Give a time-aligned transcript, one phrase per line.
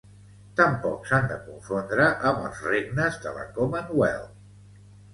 [0.59, 4.87] Tampoc s'han de confondre amb els regnes de la Commonwealth.